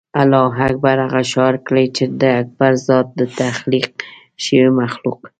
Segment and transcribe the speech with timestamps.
[0.21, 3.91] الله اکبر هغه شعار کړي چې د اکبر ذات د تخلیق
[4.45, 5.21] شوي مخلوق.